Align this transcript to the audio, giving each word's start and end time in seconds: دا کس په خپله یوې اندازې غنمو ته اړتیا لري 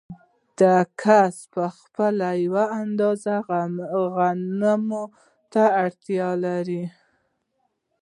دا 0.59 0.77
کس 1.01 1.35
په 1.53 1.63
خپله 1.79 2.27
یوې 2.45 2.65
اندازې 2.81 3.35
غنمو 4.19 5.03
ته 5.51 5.63
اړتیا 5.83 6.29
لري 6.45 6.83